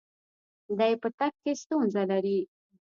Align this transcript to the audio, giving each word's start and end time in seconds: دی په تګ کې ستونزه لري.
دی 0.77 0.93
په 1.01 1.07
تګ 1.17 1.33
کې 1.41 1.51
ستونزه 1.61 2.01
لري. 2.11 2.39